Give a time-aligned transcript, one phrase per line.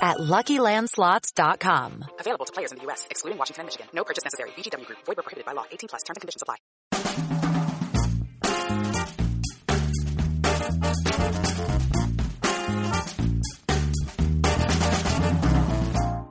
[0.00, 2.04] at LuckyLandSlots.com.
[2.20, 3.86] Available to players in the U.S., excluding Washington and Michigan.
[3.92, 4.50] No purchase necessary.
[4.50, 4.98] VGW Group.
[5.04, 5.64] Void where prohibited by law.
[5.70, 6.02] 18 plus.
[6.02, 6.56] Terms and conditions apply.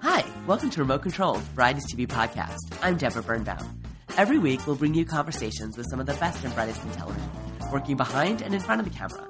[0.02, 2.55] Hi, welcome to Remote Control, Variety's TV podcast.
[2.82, 3.82] I'm Deborah Birnbaum.
[4.18, 7.30] Every week, we'll bring you conversations with some of the best and brightest in television,
[7.72, 9.27] working behind and in front of the camera.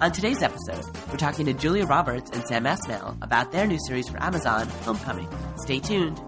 [0.00, 4.08] On today's episode, we're talking to Julia Roberts and Sam Esmail about their new series
[4.08, 5.28] for Amazon, Homecoming.
[5.56, 6.20] Stay tuned.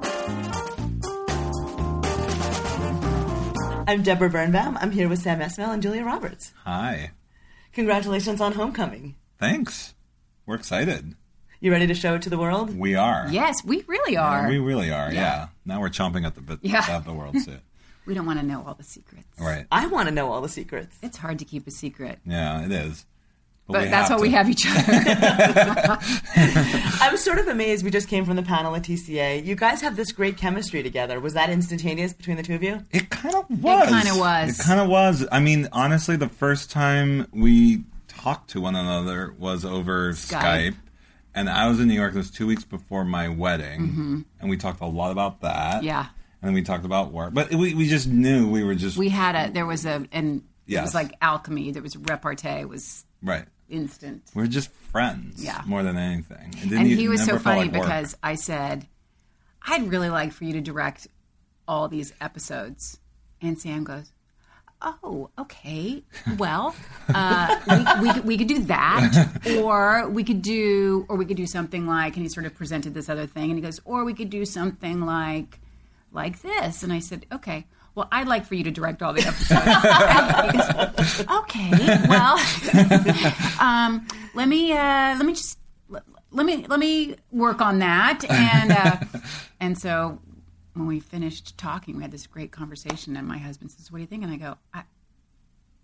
[3.89, 4.77] I'm Deborah Birnbaum.
[4.81, 6.53] I'm here with Sam Esmail and Julia Roberts.
[6.65, 7.13] Hi.
[7.73, 9.15] Congratulations on Homecoming.
[9.39, 9.95] Thanks.
[10.47, 11.15] We're excited.
[11.61, 12.77] You ready to show it to the world?
[12.77, 13.29] We are.
[13.31, 14.49] Yes, we really are.
[14.49, 15.49] We really are, yeah.
[15.65, 16.81] Now we're chomping at the bit Yeah.
[16.81, 17.61] to have the world see it.
[18.07, 19.29] We don't want to know all the secrets.
[19.39, 19.67] Right.
[19.71, 20.97] I want to know all the secrets.
[21.03, 22.19] It's hard to keep a secret.
[22.27, 23.05] Yeah, it is.
[23.73, 25.99] But we that's have why we have each other.
[27.01, 27.85] I'm sort of amazed.
[27.85, 29.45] We just came from the panel at TCA.
[29.45, 31.21] You guys have this great chemistry together.
[31.21, 32.85] Was that instantaneous between the two of you?
[32.91, 33.89] It kind of was.
[33.89, 34.59] It kinda was.
[34.59, 35.27] It kind of was.
[35.31, 40.41] I mean, honestly, the first time we talked to one another was over Skype.
[40.41, 40.75] Skype.
[41.35, 42.15] And I was in New York.
[42.15, 44.25] It was two weeks before my wedding.
[44.41, 45.77] And we talked a lot about that.
[45.77, 45.87] Mm-hmm.
[45.87, 46.07] yeah.
[46.43, 47.35] And then we talked about work.
[47.35, 48.97] But we, we just knew we were just.
[48.97, 51.71] We had a, there was a, and it was like alchemy.
[51.73, 52.49] There was repartee.
[52.61, 53.45] It was right.
[53.71, 54.23] Instant.
[54.35, 55.63] We're just friends Yeah.
[55.67, 56.55] more than anything.
[56.63, 58.87] And he was so funny like because I said,
[59.67, 61.07] I'd really like for you to direct
[61.69, 62.99] all these episodes.
[63.41, 64.13] And Sam goes,
[64.83, 66.03] Oh, okay.
[66.39, 66.75] Well,
[67.15, 71.47] uh, we, we, we could do that, or we could do, or we could do
[71.47, 74.15] something like, and he sort of presented this other thing, and he goes, or we
[74.15, 75.59] could do something like,
[76.13, 76.83] like this.
[76.83, 77.67] And I said, okay.
[77.95, 79.61] Well, I'd like for you to direct all the episodes.
[81.31, 81.71] Okay.
[82.09, 82.39] Well,
[83.61, 85.59] um, let me uh, let me just
[85.89, 88.97] let, let me let me work on that and uh,
[89.61, 90.19] and so
[90.75, 94.03] when we finished talking we had this great conversation and my husband says what do
[94.03, 94.83] you think and i go i,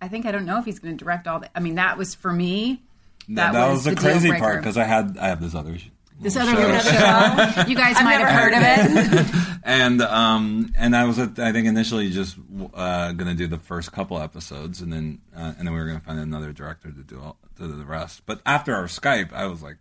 [0.01, 1.99] I think i don't know if he's going to direct all the i mean that
[1.99, 2.83] was for me
[3.29, 5.89] that, that was, the, deal crazy part because I had I have this other sh-
[6.21, 10.97] this little other little show you guys might have heard of it and um and
[10.97, 12.37] I was at, I think initially just
[12.75, 15.87] uh, going to do the first couple episodes and then uh, and then we were
[15.87, 18.23] going to find another director to do all, to do the rest.
[18.27, 19.77] But after our Skype, I was like,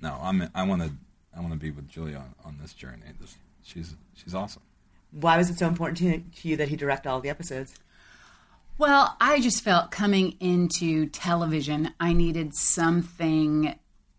[0.00, 0.92] no, I'm I want to
[1.36, 3.02] I want to be with Julia on, on this journey.
[3.20, 4.62] This, she's she's awesome.
[5.10, 7.74] Why was it so important to, to you that he direct all the episodes?
[8.76, 13.78] Well, I just felt coming into television, I needed something,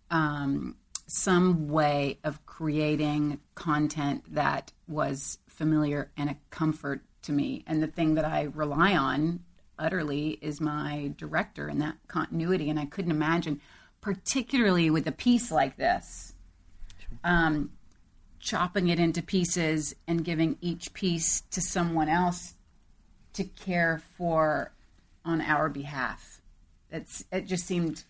[0.09, 0.77] um,
[1.07, 7.63] some way of creating content that was familiar and a comfort to me.
[7.67, 9.41] And the thing that I rely on
[9.77, 12.69] utterly is my director and that continuity.
[12.69, 13.61] And I couldn't imagine,
[14.01, 16.33] particularly with a piece like this,
[17.23, 17.71] um,
[18.39, 22.55] chopping it into pieces and giving each piece to someone else
[23.33, 24.71] to care for
[25.23, 26.41] on our behalf.
[26.91, 28.03] It's it just seemed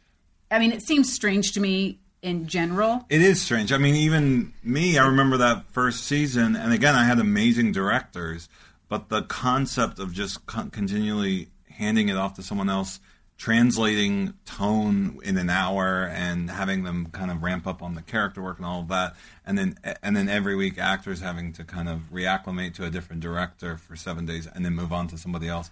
[0.51, 3.05] I mean it seems strange to me in general.
[3.07, 3.71] It is strange.
[3.71, 8.49] I mean, even me, I remember that first season, and again, I had amazing directors,
[8.89, 12.99] but the concept of just con- continually handing it off to someone else,
[13.37, 18.41] translating tone in an hour, and having them kind of ramp up on the character
[18.41, 19.15] work and all of that,
[19.45, 23.21] and then and then every week actors having to kind of reacclimate to a different
[23.21, 25.69] director for seven days, and then move on to somebody else.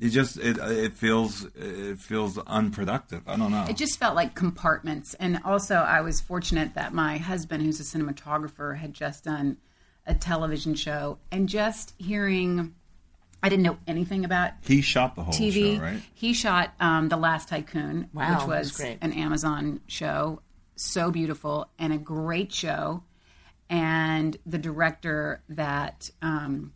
[0.00, 3.22] It just it it feels it feels unproductive.
[3.26, 3.64] I don't know.
[3.68, 5.14] It just felt like compartments.
[5.14, 9.56] And also I was fortunate that my husband who's a cinematographer had just done
[10.06, 12.74] a television show and just hearing
[13.42, 15.76] I didn't know anything about he shot the whole TV.
[15.76, 16.02] show, right?
[16.14, 18.98] He shot um, The Last Tycoon, Wow, which that's was great.
[19.02, 20.40] an Amazon show.
[20.76, 23.04] So beautiful and a great show.
[23.70, 26.72] And the director that, um,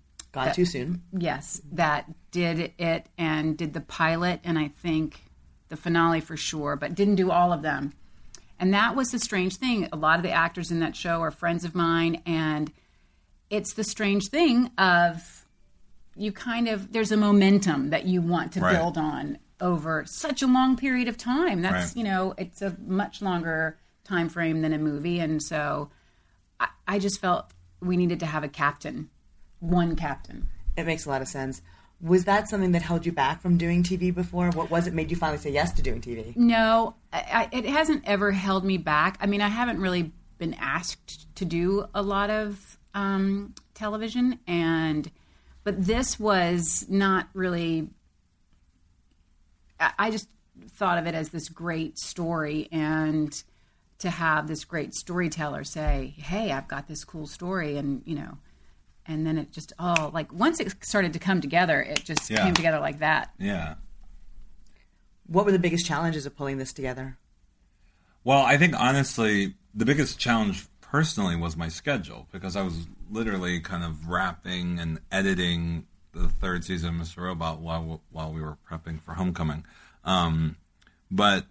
[0.47, 1.03] Gone too soon.
[1.17, 5.23] yes, that did it and did the pilot and I think
[5.69, 7.93] the finale for sure, but didn't do all of them.
[8.61, 9.89] And that was the strange thing.
[9.93, 12.73] A lot of the actors in that show are friends of mine, and
[13.51, 15.47] it's the strange thing of
[16.17, 18.73] you kind of there's a momentum that you want to Right.
[18.77, 21.63] build on over such a long period of time.
[21.63, 21.97] That's Right.
[21.97, 25.91] you know it's a much longer time frame than a movie, and so
[26.59, 29.09] I, I just felt we needed to have a captain,
[29.61, 30.49] one captain.
[30.77, 31.63] It makes a lot of sense.
[32.01, 34.51] Was that something that held you back from doing TV before?
[34.51, 36.37] What was it made you finally say yes to doing TV?
[36.37, 39.19] No, I, I, it hasn't ever held me back.
[39.21, 45.11] I mean, I haven't really been asked to do a lot of um, television, and
[45.65, 47.89] but this was not really.
[49.81, 50.29] I, I just
[50.71, 53.43] thought of it as this great story, and
[53.99, 58.39] to have this great storyteller say, "Hey, I've got this cool story," and you know,
[59.09, 62.45] and then it just all like once it started to come together, it just Yeah.
[62.45, 63.33] came together like that.
[63.39, 63.75] Yeah.
[65.27, 67.19] What were the biggest challenges of pulling this together?
[68.25, 73.61] Well, I think honestly, the biggest challenge personally was my schedule because I was literally
[73.61, 77.19] kind of wrapping and editing the third season of Mr.
[77.23, 79.65] Robot while while we were prepping for Homecoming.
[80.05, 80.57] Um,
[81.11, 81.45] but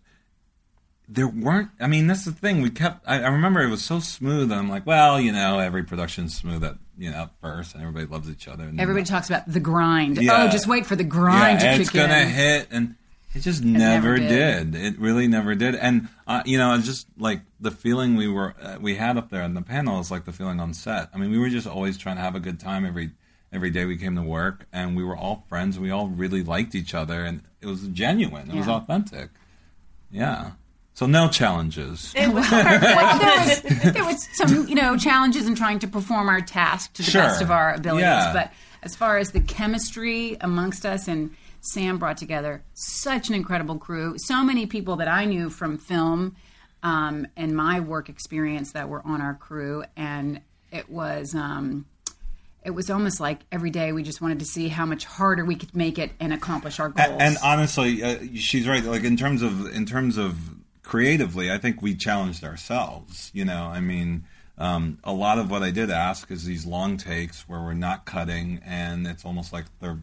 [1.07, 1.69] there weren't.
[1.79, 2.61] I mean, that's the thing.
[2.61, 3.03] We kept.
[3.07, 4.51] I, I remember it was so smooth.
[4.51, 8.05] I'm like, well, you know, every production's smooth at you know at first, and everybody
[8.05, 8.63] loves each other.
[8.65, 10.17] And Everybody talks about the grind.
[10.21, 10.43] Yeah.
[10.45, 12.29] Oh, just wait for the grind yeah, to it's kick gonna in.
[12.29, 12.95] hit, and
[13.33, 14.71] it just never never, did.
[14.71, 14.81] did.
[14.95, 15.75] It really never did.
[15.75, 19.29] And uh, you know, it's just like the feeling we were uh, we had up
[19.29, 21.09] there on the panel is like the feeling on set.
[21.13, 23.11] I mean, we were just always trying to have a good time every
[23.53, 25.79] every day we came to work, and we were all friends.
[25.79, 28.49] We all really liked each other, and it was genuine.
[28.51, 28.73] It was Yeah.
[28.73, 29.29] authentic.
[30.11, 30.51] Yeah.
[30.97, 32.11] So no challenges.
[32.15, 32.81] It was hard.
[32.81, 37.03] There, was, there was some, you know, challenges in trying to perform our task to
[37.03, 37.21] the Sure.
[37.21, 38.01] best of our abilities.
[38.01, 38.33] Yeah.
[38.33, 38.51] But
[38.81, 44.15] as far as the chemistry amongst us, and Sam brought together such an incredible crew.
[44.17, 46.35] So many people that I knew from film
[46.81, 50.41] um, and my work experience that were on our crew, and
[50.71, 51.35] it was.
[51.35, 51.85] Um,
[52.65, 55.55] it was almost like every day we just wanted to see how much harder we
[55.55, 57.07] could make it and accomplish our goals.
[57.07, 58.83] And, and honestly, uh, she's right.
[58.83, 60.56] Like in terms of in terms of
[60.87, 63.29] creatively, I think we challenged ourselves.
[63.33, 64.23] You know, I mean,
[64.57, 68.05] um, a lot of what I did ask is these long takes where we're not
[68.05, 69.99] cutting, and it's almost like they're.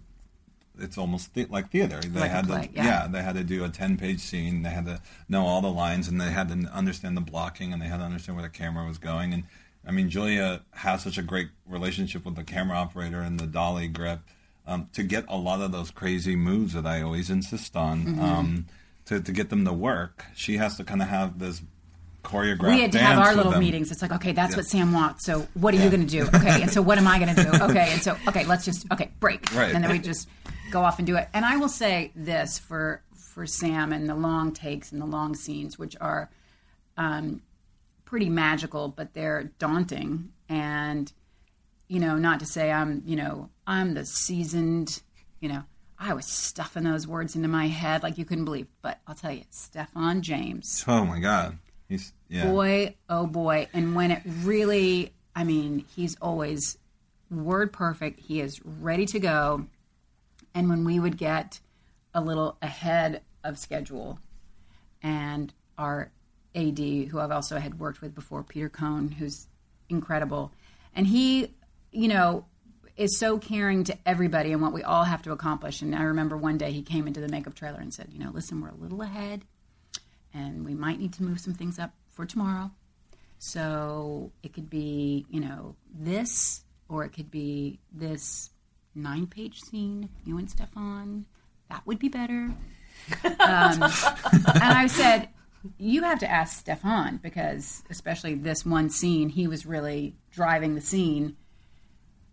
[0.76, 2.00] It's almost the, like theater.
[2.00, 3.06] They Like had play, to, yeah.
[3.06, 4.62] they had to do a ten-page scene.
[4.62, 7.80] They had to know all the lines, and they had to understand the blocking, and
[7.80, 9.32] they had to understand where the camera was going.
[9.32, 9.44] And
[9.86, 13.88] I mean, Julia has such a great relationship with the camera operator and the dolly
[13.88, 14.20] grip
[14.66, 18.04] um, to get a lot of those crazy moves that I always insist on.
[18.04, 18.20] Mm-hmm.
[18.20, 18.66] Um,
[19.06, 21.60] to, to get them to work, she has to kind of have this
[22.22, 22.74] choreographed.
[22.74, 23.60] we had to have our little them.
[23.60, 23.90] meetings.
[23.92, 24.56] It's like, okay, that's Yeah.
[24.56, 25.26] what Sam wants.
[25.26, 26.22] So what are you going to do?
[26.34, 27.50] Okay, and so what am I going to do?
[27.64, 29.74] Okay, and so okay, let's just okay break, Right.
[29.74, 30.26] and then we just
[30.70, 31.28] go off and do it.
[31.34, 35.34] And I will say this for for Sam and the long takes and the long
[35.34, 36.30] scenes, which are
[36.96, 37.42] um,
[38.04, 40.30] pretty magical, but they're daunting.
[40.48, 41.12] And
[41.88, 45.02] you know, not to say I'm you know I'm the seasoned,
[45.40, 45.64] you know.
[45.98, 48.66] I was stuffing those words into my head like you couldn't believe.
[48.82, 51.58] But I'll tell you, Stephan James, Oh my god,
[51.88, 52.46] he's yeah.
[52.46, 53.68] boy oh boy.
[53.72, 56.78] And when it really i mean he's always
[57.30, 58.20] word perfect.
[58.20, 59.66] He is ready to go.
[60.54, 61.60] And when we would get
[62.12, 64.18] a little ahead of schedule
[65.02, 66.10] and our
[66.54, 69.48] ad who i've also had worked with before peter cohn who's
[69.88, 70.52] incredible.
[70.94, 71.50] And he
[71.90, 72.44] you know
[72.96, 76.36] is so caring to everybody and what we all have to accomplish and i remember
[76.36, 78.74] one day he came into the makeup trailer and said you know listen we're a
[78.74, 79.44] little ahead
[80.34, 82.70] and we might need to move some things up for tomorrow.
[83.38, 88.50] So it could be, you know, this, or it could be this
[88.94, 91.26] nine page scene, you and Stephan.
[91.70, 92.50] That would be better.
[93.24, 95.28] Um, and I said,
[95.76, 100.80] you have to ask Stephan because, especially this one scene, he was really driving the
[100.80, 101.36] scene.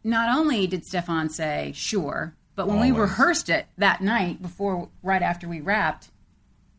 [0.04, 5.22] Not only did Stephan say, sure, but when we rehearsed it that night before, right
[5.22, 6.10] after we wrapped,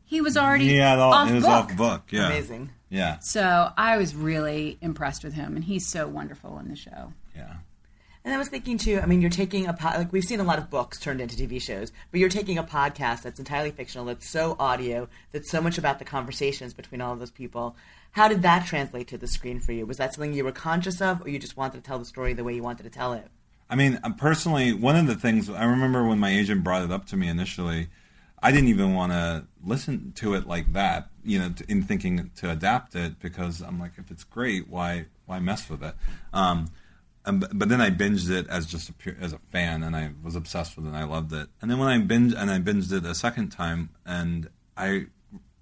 [0.05, 1.13] he was already He had all.
[1.15, 1.53] off it was book.
[1.53, 2.03] off book.
[2.11, 2.27] Yeah.
[2.27, 2.71] Amazing.
[2.91, 3.19] Yeah.
[3.21, 7.13] So I was really impressed with him, and he's so wonderful in the show.
[7.35, 7.55] Yeah.
[8.25, 9.01] And I was thinking too.
[9.03, 11.35] I mean, you're taking a po- like we've seen a lot of books turned into
[11.35, 15.61] TV shows, but you're taking a podcast that's entirely fictional, that's so audio, that's so
[15.61, 17.75] much about the conversations between all of those people.
[18.13, 19.87] How did that translate to the screen for you?
[19.87, 22.35] Was that something you were conscious of, or you just wanted to tell the story
[22.35, 23.27] the way you wanted to tell it?
[23.71, 26.93] I mean, uh, personally, one of the things I remember when my agent brought it
[26.93, 27.89] up to me initially,
[28.43, 32.51] I didn't even want to listen to it like that, you know, in thinking to
[32.51, 35.95] adapt it because I'm like, if it's great, why why mess with it?
[36.35, 36.67] Um,
[37.25, 40.11] but- but then I binged it as just a pure, as a fan, and I
[40.23, 40.89] was obsessed with it.
[40.89, 41.49] and I loved it.
[41.63, 45.07] And then when I binged and I binged it a second time, and I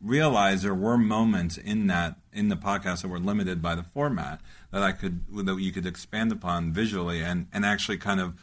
[0.00, 4.40] realized there were moments in that in the podcast that were limited by the format
[4.70, 8.34] that I could that you could expand upon visually and and actually kind of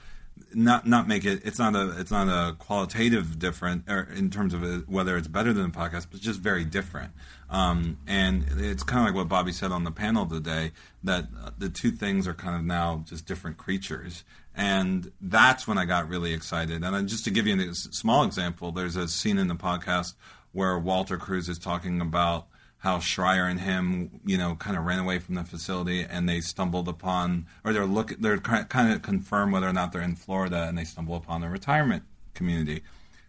[0.53, 1.41] not not make it.
[1.45, 5.27] It's not a it's not a qualitative different or in terms of it, whether it's
[5.27, 7.11] better than the podcast, but just very different.
[7.49, 10.71] Um, and it's kind of like what Bobby said on the panel today
[11.03, 14.23] that uh, the two things are kind of now just different creatures.
[14.53, 16.83] And that's when I got really excited.
[16.83, 20.15] And then just to give you a small example, there's a scene in the podcast
[20.57, 22.47] where Walter Cruz is talking about
[22.79, 26.41] how Shrier and him, you know, kind of ran away from the facility and they
[26.41, 30.63] stumbled upon, or they're look, they're kind of confirm whether or not they're in Florida
[30.63, 32.01] and they stumble upon a retirement
[32.33, 32.81] community.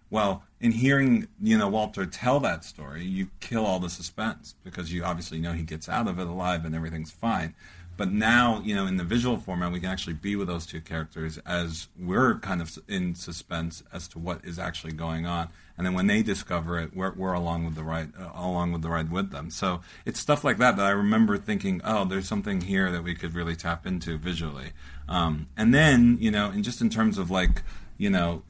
[0.09, 4.91] Well, in hearing, you know, Walter tell that story, you kill all the suspense because
[4.91, 7.55] you obviously know he gets out of it alive and everything's fine.
[7.99, 10.81] But now, you know, in the visual format, we can actually be with those two
[10.81, 15.51] characters as we're kind of in suspense as to what is actually going on.
[15.79, 18.83] And then when they discover it, we're, we're along with the ride, uh, along with
[18.83, 19.49] the ride with them.
[19.49, 23.15] So it's stuff like that that I remember thinking, oh, there's something here that we
[23.15, 24.73] could really tap into visually.
[25.09, 27.63] Um, and then, you know, and just in terms of like,
[27.97, 28.43] you know,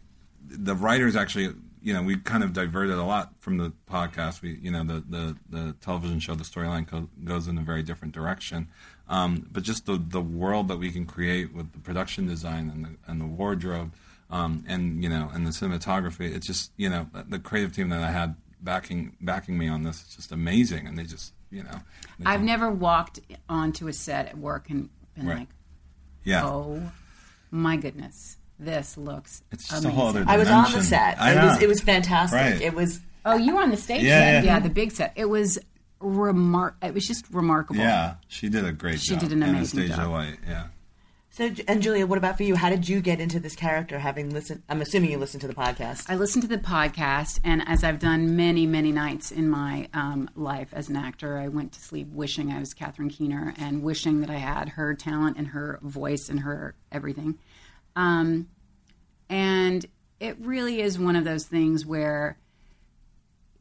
[0.44, 4.42] the writers actually you know, we kind of diverted a lot from the podcast.
[4.42, 7.82] We, you know, the the, the television show, the storyline co- goes in a very
[7.82, 8.68] different direction.
[9.08, 12.84] Um, but just the the world that we can create with the production design and
[12.84, 13.94] the and the wardrobe,
[14.30, 16.34] um, and you know, and the cinematography.
[16.34, 20.02] It's just you know the creative team that I had backing backing me on this
[20.02, 21.80] is just amazing, and they just you know.
[22.26, 25.38] I've never walked onto a set at work and been Right.
[25.38, 25.48] like,
[26.24, 26.44] yeah.
[26.44, 26.92] oh
[27.50, 29.90] my goodness, this looks It's just amazing.
[29.90, 31.20] a whole other I was on the set.
[31.20, 32.36] I It was it was fantastic.
[32.38, 32.60] Right.
[32.60, 34.44] It was Oh, you were on the stage Yeah, set?
[34.44, 34.58] yeah.
[34.60, 35.12] the big set.
[35.16, 35.58] It was
[36.00, 36.74] remar.
[36.82, 37.80] It was just remarkable.
[37.80, 39.20] Yeah, she did a great She job.
[39.20, 40.10] She did an amazing Anastasia job.
[40.12, 40.66] White, yeah.
[41.38, 41.50] So.
[41.66, 42.56] And Julia, what about for you?
[42.56, 43.98] How did you get into this character?
[43.98, 46.04] Having listened, I'm assuming you listened to the podcast.
[46.08, 50.28] I listened to the podcast, and as I've done many, many nights in my um,
[50.34, 54.20] life as an actor, I went to sleep wishing I was Catherine Keener and wishing
[54.20, 57.38] that I had her talent and her voice and her everything.
[57.96, 58.48] Um,
[59.28, 59.86] and
[60.20, 62.36] it really is one of those things where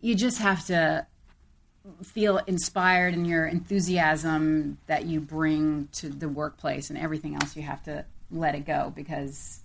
[0.01, 1.05] you just have to
[2.03, 7.61] feel inspired in your enthusiasm that you bring to the workplace and everything else you
[7.61, 9.61] have to let it go because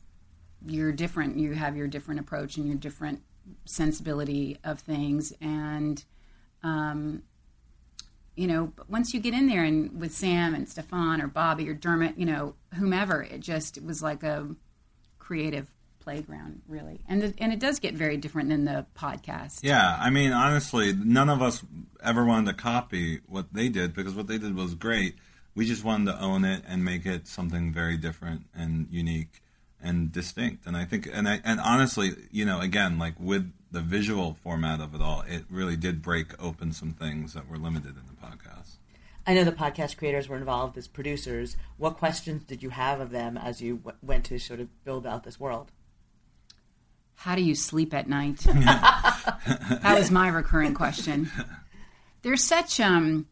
[0.65, 1.37] you're different.
[1.39, 3.23] You have your different approach and your different
[3.65, 5.33] sensibility of things.
[5.41, 6.05] And
[6.63, 7.23] um,
[8.35, 11.69] you know but once you get in there and with sam and stephan or bobby
[11.69, 14.49] or dermot you know whomever it just it was like a
[15.19, 15.69] creative
[16.03, 20.11] playground really and the, and it does get very different than the podcast Yeah, I
[20.11, 21.63] mean, honestly, none of us
[22.03, 25.17] ever wanted to copy what they did because what they did was great.
[25.55, 29.43] We just wanted to own it and make it something very different and unique
[29.83, 30.67] and distinct.
[30.67, 34.81] And I think, and I, and honestly, you know, again, like with the visual format
[34.81, 38.27] of it all, it really did break open some things that were limited in the
[38.27, 38.77] podcast.
[39.27, 41.57] I know the podcast creators were involved as producers.
[41.77, 45.07] What questions did you have of them as you w- went to sort of build
[45.07, 45.71] out this world?
[47.23, 48.39] How do you sleep at night?
[48.47, 51.31] that was my recurring question.
[52.23, 53.27] They're such um,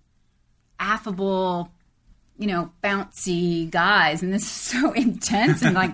[0.79, 1.73] affable,
[2.39, 5.91] you know, bouncy guys, and this is so intense and like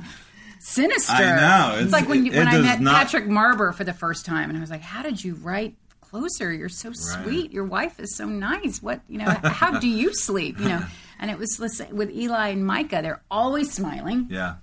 [0.61, 1.13] sinister.
[1.15, 3.85] I know, It's, it's- like when, you, it when I met not- Patrick Marber for
[3.85, 6.53] the first time, and I was like, "How did you write closer?
[6.53, 7.53] You're so sweet.
[7.53, 8.83] Your wife is so nice.
[8.83, 9.31] What you know?
[9.43, 10.59] how do you sleep?
[10.61, 10.85] You know?"
[11.19, 11.59] And it was
[11.93, 13.01] with Eli and Micah.
[13.01, 14.57] They're always smiling Yeah,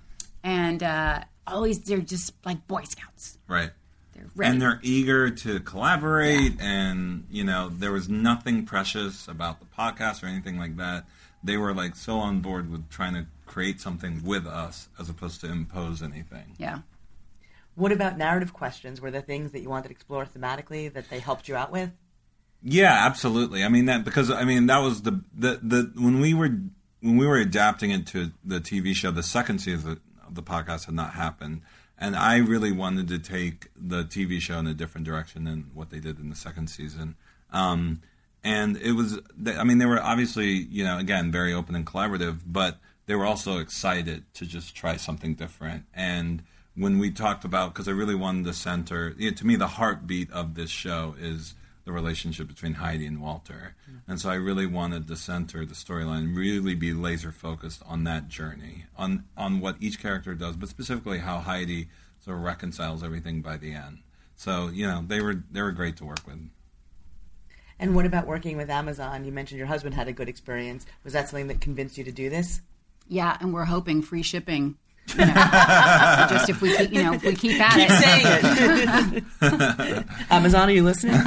[0.44, 3.38] and uh, always they're just like Boy Scouts.
[3.48, 3.70] right.
[4.14, 4.52] They're ready.
[4.52, 10.22] and they're eager to collaborate and you know there was nothing precious about the podcast
[10.22, 11.04] or anything like that
[11.42, 15.40] they were like so on board with trying to create something with us as opposed
[15.40, 16.78] to impose anything yeah.
[17.76, 19.00] What about narrative questions?
[19.00, 21.90] Were there things that you wanted to explore thematically that they helped you out with?
[22.62, 26.32] yeah absolutely i mean that because i mean that was the the, the when we
[26.32, 26.48] were
[27.00, 29.98] when we were adapting it to the tv show the second season of
[30.34, 31.62] the podcast had not happened.
[31.96, 35.90] And i really wanted to take the tv show in a different direction than what
[35.90, 37.16] they did in the second season.
[37.52, 38.02] Um,
[38.42, 42.40] and it was i mean they were obviously you know again very open and collaborative
[42.46, 45.84] but they were also excited to just try something different.
[45.92, 46.42] And
[46.74, 49.66] when we talked about because i really wanted to center you know, to me the
[49.66, 54.10] heartbeat of this show is the relationship between heidi and walter mm-hmm.
[54.10, 58.28] and so i really wanted to center the storyline really be laser focused on that
[58.28, 61.88] journey on on what each character does but specifically how heidi
[62.20, 63.98] sort of reconciles everything by the end
[64.36, 66.38] so you know they were they were great to work with
[67.78, 69.24] And what about working with Amazon?
[69.24, 70.86] You mentioned your husband had a good experience.
[71.02, 72.60] Was that something that convinced you to do this?
[73.08, 74.76] Yeah, and we're hoping free shipping.
[75.08, 75.34] You know,
[76.30, 77.90] just if we keep, you know, if we keep at it.
[79.12, 80.06] Saying it.
[80.30, 81.20] Amazon, are you listening?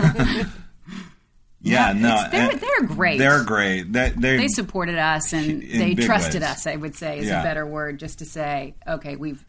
[1.61, 3.17] Yeah, no, they're they're great.
[3.17, 3.91] They're great.
[3.91, 6.49] They they they supported us and they trusted ways.
[6.51, 6.67] us.
[6.67, 7.41] I would say is Yeah.
[7.41, 9.43] a better word, just to say, okay, we've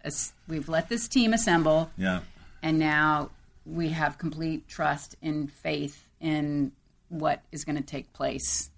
[0.49, 2.20] we've let this team assemble, yeah.
[2.62, 3.30] and now
[3.66, 6.73] we have complete trust and faith in
[7.08, 8.70] what is going to take place.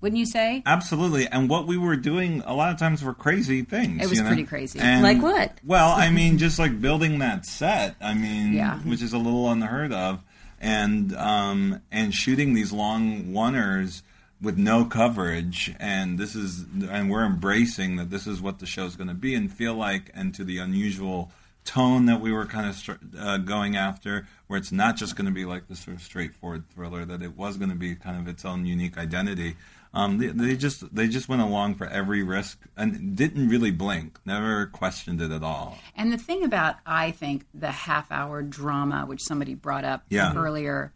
[0.00, 0.62] Wouldn't you say?
[0.64, 1.26] Absolutely.
[1.26, 4.02] And what we were doing a lot of times were crazy things.
[4.04, 4.28] It was you know?
[4.30, 4.78] pretty crazy.
[4.78, 5.58] And- Like what?
[5.64, 7.96] Well, I mean, just like building that set.
[8.00, 8.78] I mean, Yeah.
[8.80, 10.20] which is a little unheard of,
[10.60, 14.02] and um, and shooting these long oneers
[14.40, 15.74] with no coverage.
[15.80, 19.34] And this is, and we're embracing that this is what the show's going to be,
[19.34, 21.32] and feel like, and to the unusual
[21.64, 25.26] tone that we were kind of str- uh, going after, where it's not just going
[25.26, 28.16] to be like this sort of straightforward thriller, that it was going to be kind
[28.16, 29.56] of its own unique identity.
[29.94, 34.18] Um, they, they just they just went along for every risk and didn't really blink,
[34.26, 35.78] never questioned it at all.
[35.96, 40.34] And the thing about, I think, the half hour drama, which somebody brought up Yeah.
[40.36, 40.92] earlier,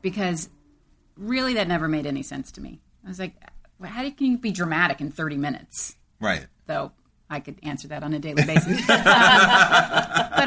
[0.00, 0.48] because
[1.16, 2.80] really that never made any sense to me.
[3.04, 3.34] I was like,
[3.82, 5.96] how can you be dramatic in 30 minutes?
[6.18, 6.46] Right.
[6.66, 6.92] Though
[7.28, 8.86] I could answer that on a daily basis.
[8.86, 8.98] but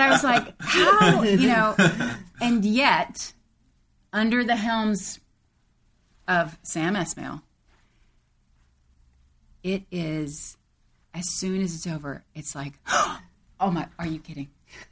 [0.01, 1.75] I was like, how, you know,
[2.42, 3.34] and yet,
[4.13, 5.20] under the helms
[6.27, 7.42] of Sam Esmail,
[9.66, 10.58] it is,
[11.14, 14.50] as soon as it's over, it's like, oh my, are you kidding?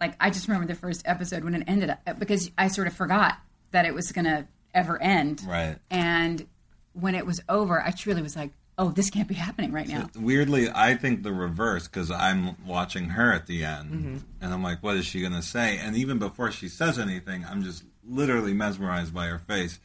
[0.00, 2.94] like, I just remember the first episode when it ended up, because I sort of
[2.94, 3.36] forgot
[3.70, 5.42] that it was going to ever end.
[5.46, 5.76] Right.
[5.90, 6.46] And
[6.94, 10.08] when it was over, I truly was like, oh, this can't be happening right now.
[10.16, 14.16] Weirdly, I think the reverse because I'm watching her at the end, Mm-hmm.
[14.40, 17.44] and I'm like, "What is she going to say?" And even before she says anything,
[17.44, 19.78] I'm just literally mesmerized by her face, Sh-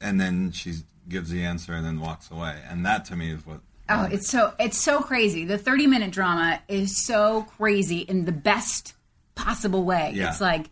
[0.00, 0.74] and then she
[1.08, 2.60] gives the answer and then walks away.
[2.68, 3.60] And that to me is what.
[3.88, 5.44] Oh, it's so it's so crazy.
[5.44, 8.94] The 30 minute drama is so crazy in the best
[9.34, 10.12] possible way.
[10.14, 10.28] Yeah.
[10.28, 10.70] It's like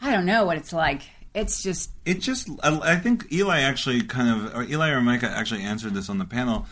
[0.00, 1.02] I don't know what it's like.
[1.34, 5.30] It's just it just I I think Eli actually kind of or Eli or Micah
[5.30, 6.66] actually answered this on the panel.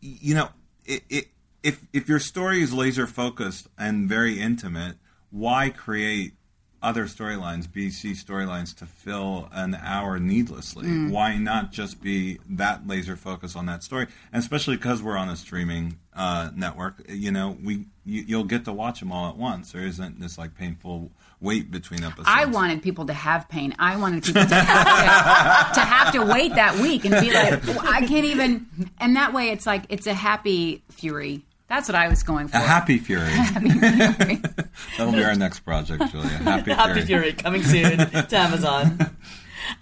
[0.00, 0.48] You know,
[0.84, 1.28] it, it,
[1.62, 4.96] if if your story is laser focused and very intimate,
[5.30, 6.34] why create
[6.82, 10.86] other storylines, BC storylines, to fill an hour needlessly?
[11.10, 14.06] Why not just be that laser focus on that story?
[14.32, 18.64] And especially because we're on a streaming uh, network, you know, we you, you'll get
[18.64, 19.72] to watch them all at once.
[19.72, 22.28] There isn't this like painful wait between episodes.
[22.28, 23.74] I wanted people to have pain.
[23.78, 27.60] I wanted people to have to, to have to wait that week and be like,
[27.68, 28.66] "Oh, I can't even.
[28.98, 31.44] And that way, it's like it's a happy fury.
[31.68, 32.56] That's what I was going for.
[32.56, 33.30] A happy fury.
[34.96, 36.28] That'll be our next project, Julia.
[36.28, 37.32] Happy, Happy fury.
[37.32, 39.14] Fury coming soon to Amazon.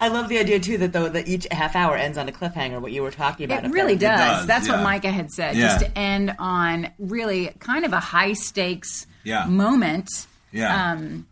[0.01, 2.81] I love the idea too that though that each half hour ends on a cliffhanger.
[2.81, 4.19] What you were talking about, It really does.
[4.19, 4.73] does, That's yeah.
[4.73, 5.55] what Micah had said.
[5.55, 5.67] Yeah.
[5.67, 9.45] Just to end on really kind of a high stakes Yeah.
[9.45, 10.09] moment.
[10.51, 10.91] Yeah.
[10.91, 11.27] Um,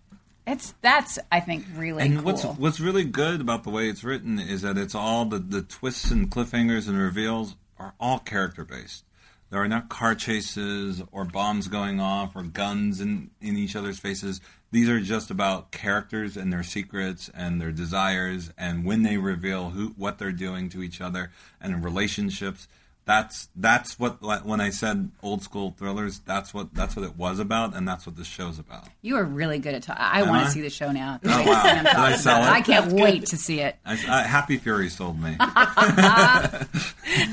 [0.47, 2.23] it's that's I think really and cool.
[2.25, 5.61] what's what's really good about the way it's written is that it's all the, the
[5.63, 9.03] twists and cliffhangers and reveals are all character based.
[9.49, 13.99] There are not car chases or bombs going off or guns in, in each other's
[13.99, 14.41] faces.
[14.71, 19.69] These are just about characters and their secrets and their desires and when they reveal
[19.69, 21.31] who what they're doing to each other
[21.61, 22.67] and relationships.
[23.05, 26.19] That's that's what when I said old school thrillers.
[26.25, 28.87] That's what that's what it was about, and that's what this show's about.
[29.03, 30.01] you are really good at talking.
[30.03, 30.45] I Am want I?
[30.45, 31.19] to see the show now.
[31.23, 31.63] Oh wow!
[31.83, 32.47] Did I sell it?
[32.49, 33.75] I can't wait to see it.
[33.85, 35.37] I, Happy Fury sold me.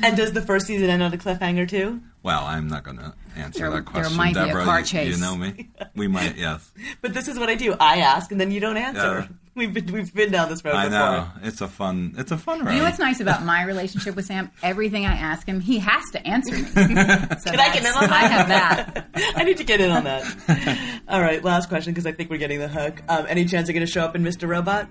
[0.01, 2.01] And does the first season end on a cliffhanger too?
[2.21, 4.63] Well, I'm not going to answer There- that there question, might be a Deborah.
[4.63, 5.15] car you, chase.
[5.15, 5.69] you know me.
[5.95, 6.71] We might, yes.
[7.01, 7.75] But this is what I do.
[7.79, 9.27] I ask and then you don't answer.
[9.29, 9.35] Yeah.
[9.55, 10.99] We've been, we've been down this road I before.
[10.99, 12.15] know it's a fun.
[12.17, 12.71] It's a fun ride.
[12.73, 14.49] You know what's nice about my relationship with Sam?
[14.63, 16.61] Everything I ask him, he has to answer me.
[16.73, 18.11] So Can I get in on that?
[18.11, 19.09] I have that.
[19.35, 21.01] I need to get in on that.
[21.07, 23.03] All right, last question because I think we're getting the hook.
[23.07, 24.47] Um, any chance you're going to show up in Mr.
[24.47, 24.89] Robot?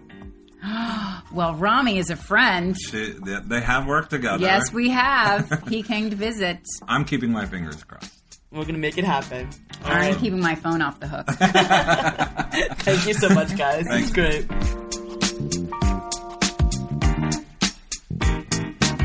[1.33, 2.77] Well, Rami is a friend.
[2.79, 4.43] She- they, they have worked together.
[4.43, 5.67] Yes, we have.
[5.67, 6.59] He came to visit.
[6.87, 8.22] I'm keeping my fingers crossed.
[8.53, 9.49] We're going to make it happen.
[9.85, 10.19] All I'm right.
[10.19, 11.27] keeping my phone off the hook.
[12.81, 13.87] Thank you so much, guys.
[13.87, 14.47] This is great.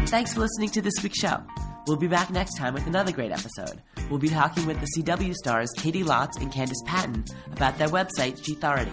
[0.10, 1.42] Thanks for listening to this week's show.
[1.88, 3.82] We'll be back next time with another great episode.
[4.10, 8.42] We'll be talking with the CW stars Katie Lotz and Candice Patton about their website,
[8.44, 8.92] G-Authority.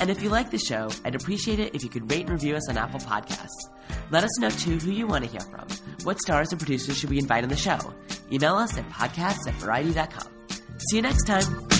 [0.00, 2.56] And if you like the show, I'd appreciate it if you could rate and review
[2.56, 3.68] us on Apple Podcasts.
[4.10, 5.68] Let us know, too, who you want to hear from.
[6.04, 7.78] What stars and producers should we invite on the show?
[8.32, 10.28] Email us at podcasts at variety.com.
[10.88, 11.79] See you next time.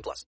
[0.00, 0.30] 18 plus.